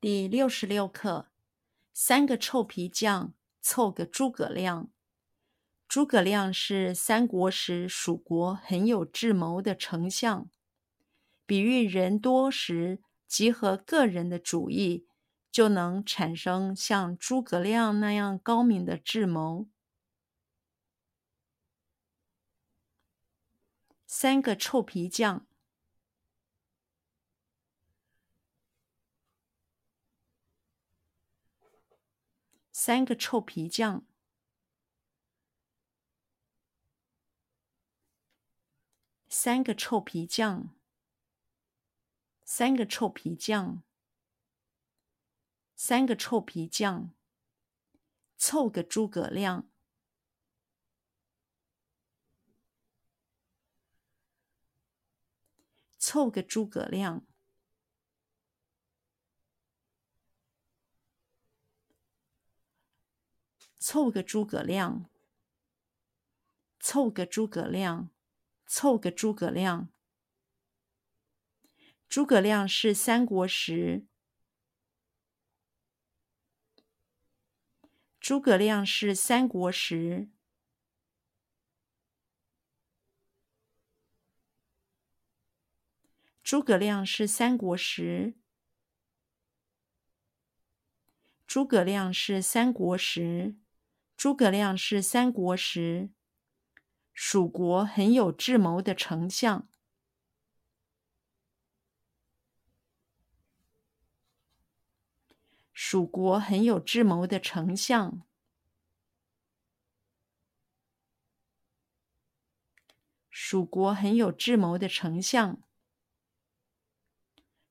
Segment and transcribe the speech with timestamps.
[0.00, 1.28] 第六十六课：
[1.92, 4.92] 三个臭皮匠凑个诸葛亮。
[5.88, 10.48] 诸葛亮是三国时蜀国很有智谋的丞相，
[11.44, 15.08] 比喻人多时集合个人的主意，
[15.50, 19.66] 就能产生像诸葛亮那样高明的智谋。
[24.06, 25.48] 三个臭皮匠。
[32.88, 34.06] 三个臭皮匠，
[39.28, 40.74] 三个臭皮匠，
[42.44, 43.82] 三个臭皮匠，
[45.74, 47.12] 三个臭皮匠，
[48.38, 49.70] 凑个诸葛亮，
[55.98, 57.26] 凑个诸葛亮。
[63.78, 65.08] 凑个诸葛亮，
[66.80, 68.10] 凑个诸葛亮，
[68.66, 69.88] 凑个诸葛亮。
[72.08, 74.06] 诸葛亮是三国时，
[78.18, 80.28] 诸葛亮是三国时，
[86.42, 88.34] 诸葛亮是三国时，
[91.46, 93.54] 诸葛亮是三国时。
[94.18, 96.10] 诸葛亮是三国时
[97.14, 99.68] 蜀国很有智谋的丞相。
[105.72, 108.26] 蜀国很有智谋的丞相。
[113.30, 115.62] 蜀国很有智谋的丞相。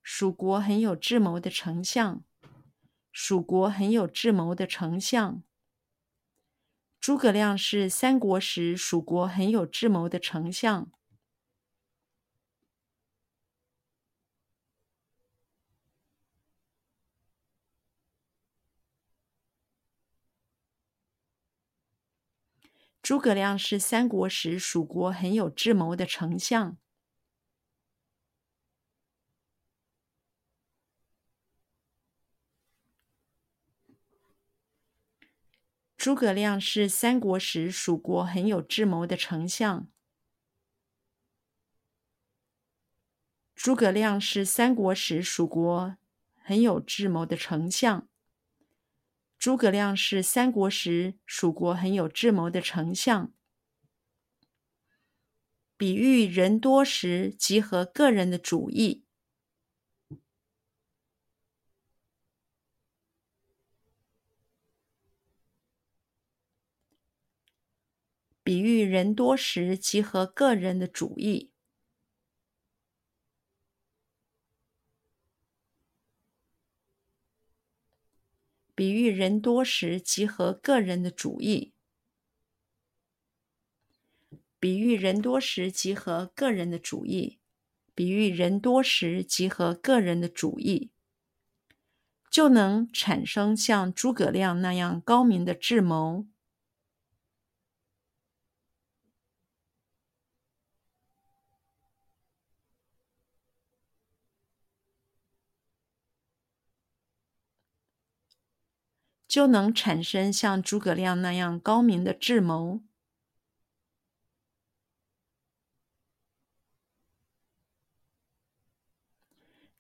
[0.02, 2.24] 蜀国很有智谋的丞相。
[3.12, 5.44] 蜀国很有智谋的丞相。
[7.02, 10.92] 诸葛亮是三国时蜀国很有智谋的丞相。
[23.02, 26.78] 诸葛亮是三国时蜀国很有智谋的丞相。
[36.08, 39.90] 诸葛亮是三国时蜀国很有智谋的丞相。
[43.54, 45.98] 诸葛亮是三国时蜀国
[46.38, 48.08] 很有智谋的丞相。
[49.38, 53.34] 诸葛亮是三国时蜀国很有智谋的丞相。
[55.76, 59.07] 比喻人多时集合个人的主意。
[68.48, 71.52] 比喻人多时集合个人的主意。
[78.74, 81.74] 比喻人多时集合个人的主意。
[84.62, 87.40] 比喻人多时集合个人的主意。
[87.94, 90.90] 比喻人多时集合个人的主意，
[92.32, 96.26] 就能产生像诸葛亮那样高明的智谋。
[109.28, 112.82] 就能产生像诸葛亮那样高明的智谋，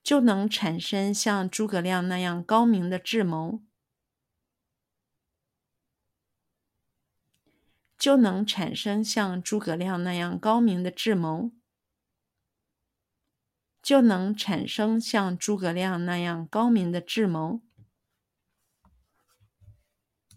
[0.04, 3.62] 就能产生像诸葛亮那样高明的智谋，
[7.98, 11.52] 就能产生像诸葛亮那样高明的智谋，
[13.82, 17.67] 就能产生像诸葛亮那样高明的智谋。